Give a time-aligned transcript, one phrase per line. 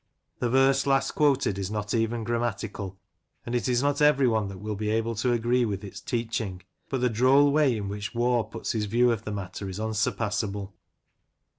[0.39, 2.97] The verse last quoted is not even grammatical,
[3.45, 6.63] and it is not every one that will be able to agree with its teaching,
[6.89, 10.73] but the droll way in which Waugh puts his view of the matter is unsurpassable.